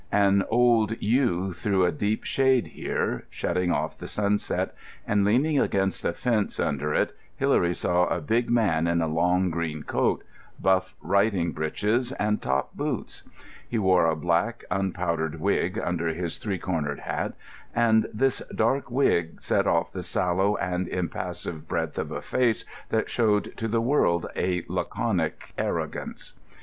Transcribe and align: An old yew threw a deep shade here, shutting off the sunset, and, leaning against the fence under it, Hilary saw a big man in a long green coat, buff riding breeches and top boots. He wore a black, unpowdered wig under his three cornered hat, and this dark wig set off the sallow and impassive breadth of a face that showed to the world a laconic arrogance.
An 0.11 0.43
old 0.49 0.99
yew 0.99 1.53
threw 1.53 1.85
a 1.85 1.91
deep 1.91 2.23
shade 2.23 2.69
here, 2.69 3.25
shutting 3.29 3.71
off 3.71 3.95
the 3.99 4.07
sunset, 4.07 4.73
and, 5.05 5.23
leaning 5.23 5.59
against 5.59 6.01
the 6.01 6.11
fence 6.11 6.59
under 6.59 6.91
it, 6.91 7.15
Hilary 7.35 7.75
saw 7.75 8.07
a 8.07 8.19
big 8.19 8.49
man 8.49 8.87
in 8.87 8.99
a 9.03 9.07
long 9.07 9.51
green 9.51 9.83
coat, 9.83 10.23
buff 10.59 10.95
riding 11.03 11.51
breeches 11.51 12.11
and 12.13 12.41
top 12.41 12.73
boots. 12.75 13.21
He 13.69 13.77
wore 13.77 14.07
a 14.07 14.15
black, 14.15 14.63
unpowdered 14.71 15.39
wig 15.39 15.77
under 15.77 16.07
his 16.07 16.39
three 16.39 16.57
cornered 16.57 17.01
hat, 17.01 17.33
and 17.75 18.07
this 18.11 18.41
dark 18.55 18.89
wig 18.89 19.39
set 19.39 19.67
off 19.67 19.93
the 19.93 20.01
sallow 20.01 20.57
and 20.57 20.87
impassive 20.87 21.67
breadth 21.67 21.99
of 21.99 22.11
a 22.11 22.23
face 22.23 22.65
that 22.89 23.07
showed 23.07 23.55
to 23.55 23.67
the 23.67 23.81
world 23.81 24.25
a 24.35 24.65
laconic 24.67 25.53
arrogance. 25.59 26.33